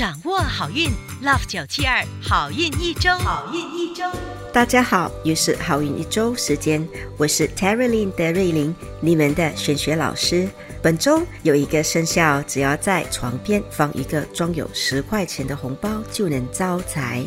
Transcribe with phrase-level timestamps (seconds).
[0.00, 0.88] 掌握好运
[1.22, 4.02] ，Love 九七二好运一周，好运一周。
[4.50, 10.48] 大家好，又是好运一周时间，我是 Terry Lin 德瑞琳，你们的玄学老师。
[10.80, 17.22] 本周有一个生肖，只要在床边放一个装有十块钱的红包，就能招财；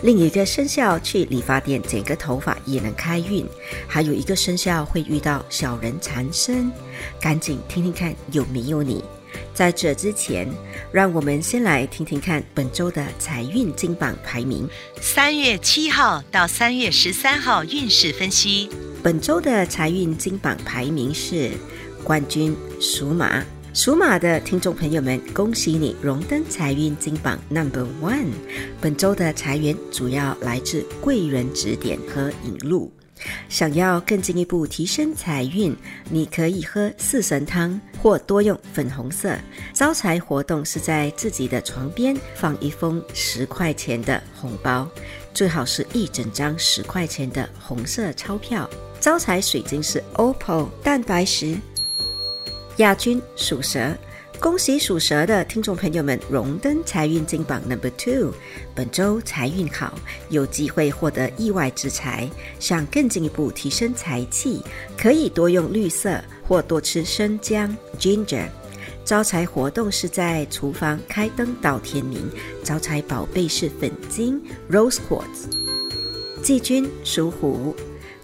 [0.00, 3.44] 另一个生肖去理发店剪个头发也能开运；
[3.86, 6.72] 还有一个生肖会遇到小人缠身，
[7.20, 9.04] 赶紧听听看有没有你。
[9.52, 10.48] 在这之前，
[10.92, 14.68] 让我们先来听听看本周的财运金榜排名。
[15.00, 18.68] 三月七号到三月十三号运势分析。
[19.02, 21.50] 本周的财运金榜排名是
[22.02, 28.32] 冠军属马，属马的听众朋友们，恭喜你荣登财运金榜 Number One。
[28.80, 32.92] 本周的财源主要来自贵人指点和引路。
[33.48, 35.76] 想要更进一步提升财运，
[36.10, 39.36] 你可以喝四神汤或多用粉红色。
[39.72, 44.88] 招财活动是在自己的床边放一封十块钱的红包，
[45.32, 48.68] 最好是一整张十块钱的红色钞票。
[49.00, 51.56] 招财水晶是 OPPO 蛋白石。
[52.78, 53.94] 亚军属蛇。
[54.40, 58.34] 恭喜属蛇的听众朋友们荣登财运金榜 Number Two。
[58.74, 59.94] 本周财运好，
[60.28, 62.28] 有机会获得意外之财。
[62.60, 64.60] 想更进一步提升财气，
[64.98, 68.46] 可以多用绿色或多吃生姜 Ginger。
[69.04, 72.28] 招财活动是在厨房开灯到天明。
[72.62, 74.40] 招财宝贝是粉晶
[74.70, 75.48] Rose Quartz。
[76.42, 77.74] 季军属虎。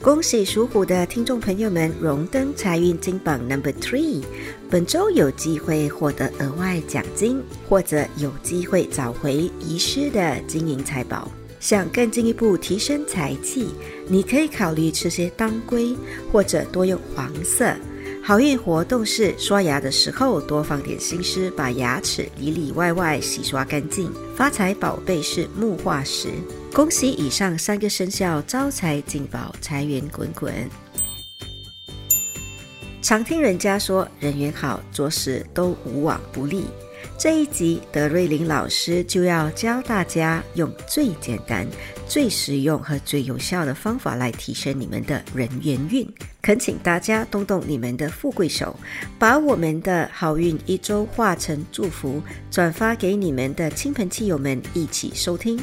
[0.02, 4.22] 恭喜属虎的听众朋友们荣登财运金榜 Number Three，
[4.70, 11.30] 本周有机会获得额外奖金，或者有机会找回遗失的金银财宝。
[11.60, 13.74] 想更进一步提升财气，
[14.08, 15.94] 你可以考虑吃些当归，
[16.32, 17.70] 或者多用黄色。
[18.30, 24.08] 好运活动是刷牙的时候多放点心思，把牙齿里里外外洗刷干净。
[24.36, 26.28] 发财宝贝是木化石。
[26.72, 30.54] 恭喜以上三个生肖招财进宝，财源滚滚。
[33.02, 36.66] 常听人家说人缘好，做事都无往不利。
[37.18, 41.66] 这一集德瑞琳老师就要教大家用最简单、
[42.08, 46.08] 最实用和最有效的方法来提升你们的人缘运。
[46.42, 48.74] 恳请大家动动你们的富贵手，
[49.18, 55.60] 把我们的好运一周化成祝福，转发给你们的亲朋戚友们一起收听。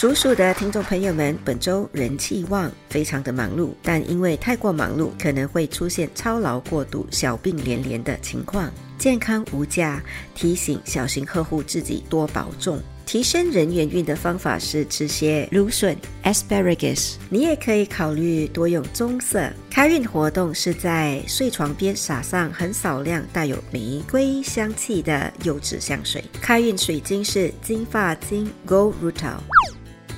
[0.00, 8.72] 属鼠的听众朋友们，本周人气旺，非常的忙碌，但因为太过忙碌，可能会出现操劳过度、小病连连的情况。
[8.96, 10.02] 健康无价，
[10.34, 12.80] 提醒小心呵护自己，多保重。
[13.04, 15.94] 提升人缘运的方法是吃些芦笋
[16.24, 19.50] （asparagus），你也可以考虑多用棕色。
[19.68, 26.24] 开运活动是在睡床边撒上很少量带有玫瑰香气的柚子香水。
[26.40, 29.36] 开运水晶是金发晶 （gold rutil）。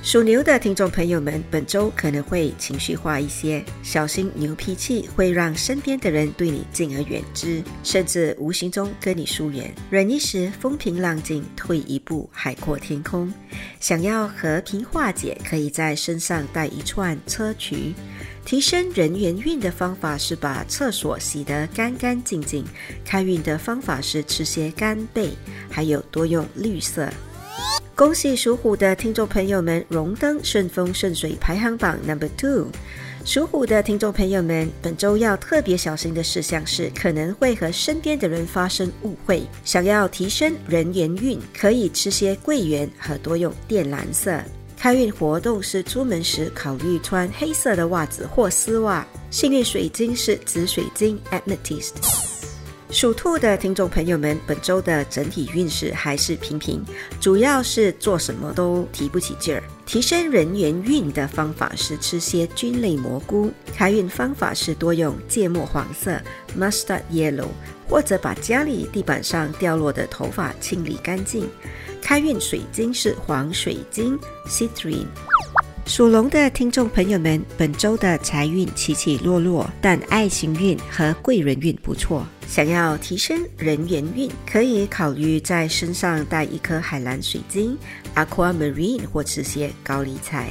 [0.03, 9.73] 属牛的听众朋友们，本周可能会情绪化一些，小心牛脾气会让身边的人对你敬而远之，甚至无形中跟你疏远。
[9.89, 13.33] 忍一时风平浪静，退一步海阔天空。
[13.79, 17.93] 想要和平化解，可以在身上带一串砗磲。
[18.43, 22.65] 提升人缘运的方法是把厕所洗得干干净净。
[23.05, 25.29] 开运的方法是吃些干贝，
[25.69, 27.09] 还有多用绿色。
[27.95, 32.65] 恭喜属虎的听众朋友们荣登顺风顺水排行榜 number two。
[33.23, 39.43] 属虎的听众朋友们，本周要特别小心的事项是，可能会和身边的人发生误会。
[39.63, 44.41] 想要提升人缘运，可以吃些桂圆和多用靛蓝色。
[44.75, 49.05] 开运活动是出门时考虑穿黑色的袜子或丝袜。
[49.29, 52.32] 幸运水晶是紫水晶 amethyst。
[52.93, 56.85] 属兔的听众朋友们，本周的整体运势还是平平，
[57.19, 59.63] 主要是做什么都提不起劲儿。
[59.83, 66.21] 提升人缘运的方法是吃些菌类蘑菇，开运方法是多用芥末黄色
[66.55, 67.47] （mustard yellow）
[67.89, 71.49] 或者把家里地板上掉落的头发清理干净。
[71.99, 75.07] 开运水晶是黄水晶 （citrine）。
[75.85, 82.25] 属龙的听众朋友们，本周的财运起起落落，但爱情运和贵人运不错。
[82.47, 87.77] 想要提升人缘运，可以考虑在身上带一颗海蓝水晶
[88.15, 90.49] （aquamarine） 或吃些高丽菜。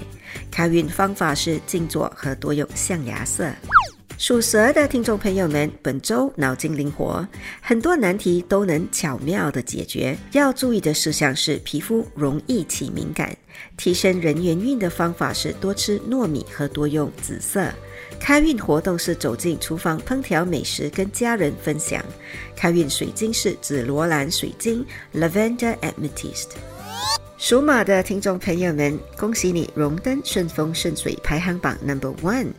[0.51, 3.51] 开运方法是静坐和多用象牙色。
[4.19, 7.27] 属蛇的听众朋友们，本周脑筋灵活，
[7.61, 10.17] 很多难题都能巧妙的解决。
[10.31, 13.37] 要注意的事项是皮肤容易起敏感。
[13.77, 17.69] 提升人缘运的方法是多吃糯米和多用紫色。
[18.21, 22.03] 开运活动是走进厨房烹调美食，跟家人分享。
[22.55, 26.49] 开运水晶是紫罗兰水晶 （Lavender Amethyst）。
[27.43, 32.53] 属马的听众朋友们，恭喜你荣登顺风顺水排行榜 Number One。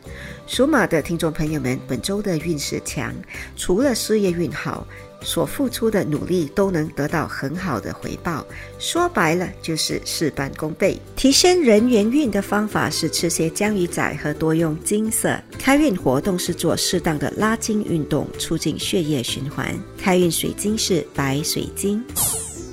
[0.45, 3.15] 属马的听众朋友们，本周的运势强，
[3.55, 4.85] 除了事业运好，
[5.21, 8.45] 所付出的努力都能得到很好的回报。
[8.77, 10.99] 说白了，就是事半功倍。
[11.15, 15.39] 提升人缘运的方法是吃些江鱼仔和多用金色。
[15.57, 19.73] 开运活动是做适当的拉筋运动，促进血液循环。
[19.97, 22.03] 开运水晶是白水晶。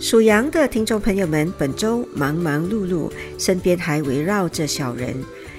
[0.01, 5.15] 属羊的听众朋友们，本周忙忙碌碌，身边还围绕着小人。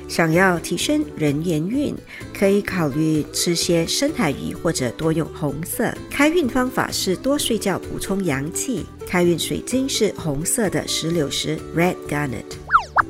[0.07, 1.95] 想要提升人缘运，
[2.37, 5.93] 可以考虑吃些深海鱼或者多用红色。
[6.09, 8.83] 开运方法是多睡觉补充阳气。
[9.07, 12.43] 开运水晶是红色的石榴石 （Red Garnet）。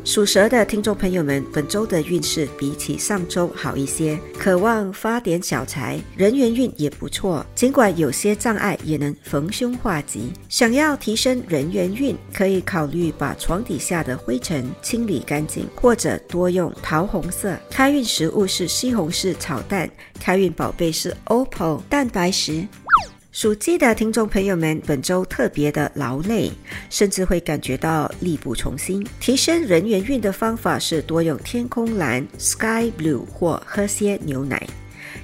[0.03, 7.45] 属蛇的听众朋友们，本周的运势比起上周好一些，渴望发点小财，人缘运也不错。
[7.53, 10.33] 尽管有些障碍，也能逢凶化吉。
[10.49, 17.55] 想要提升人缘运，可以考虑把床底下的灰尘清理干净，或者多用桃红色。
[17.69, 19.89] 开运食物是西红柿炒蛋，
[20.19, 22.67] 开运宝贝是 OPPO 蛋白石。
[23.31, 26.51] 属鸡的听众朋友们，本周特别的劳累，
[26.89, 29.07] 甚至会感觉到力不从心。
[29.21, 34.61] 提升人员运的方法是多用天空蓝 （Sky Blue） 或喝些牛奶。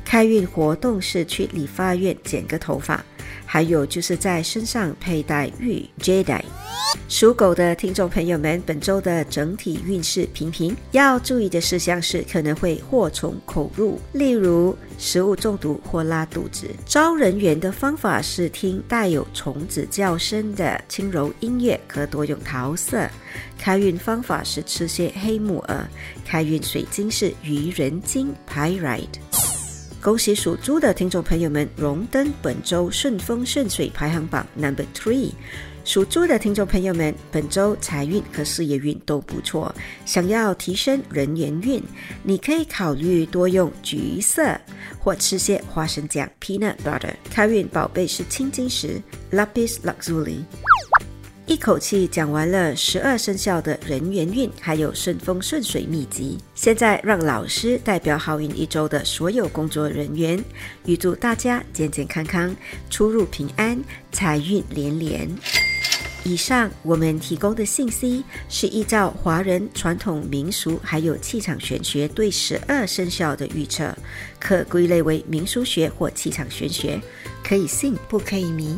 [0.06, 3.04] 开运活动是去理发院剪个头发。
[3.48, 6.42] 还有就是在身上佩戴玉 Jade。
[7.10, 16.68] 属狗的听众朋友们，本周的整体运势平平，要注意的事项是可能会祸从口入，例如食物中毒或拉肚子。
[16.86, 23.10] 招人缘的方法是听带有虫子叫声的轻柔音乐，可多用桃色。
[23.58, 25.88] 开运方法是吃些黑木耳。
[26.26, 29.47] 开运水晶是愚人金 Pyrite。
[30.08, 35.32] 恭喜属猪的听众朋友们荣登本周顺风顺水排行榜 Number Three。
[35.84, 39.76] 属猪的听众朋友们，本周财运和事业运都不错。
[40.06, 41.84] 想要提升人缘运，
[42.24, 44.58] 你可以考虑多用橘色
[44.98, 47.14] 或吃些花生酱 （Peanut Butter）。
[47.30, 49.02] 开运宝贝是青金石
[49.34, 50.38] （Lapis Lazuli）。
[51.48, 56.38] 一口气讲完了十二生肖的人缘运，还有顺风顺水秘籍。
[56.54, 60.44] 现在让老师代表好运一周的所有工作人员，
[60.86, 62.54] 预祝大家健健康康，
[62.90, 65.34] 出入平安，财运连连。
[66.26, 73.98] 以上我们提供的信息是依照华人传统民俗还有气场玄学对十二生肖的预测，
[74.38, 77.00] 可归类为民俗学或气场玄学，
[77.42, 78.78] 可以信不可以迷。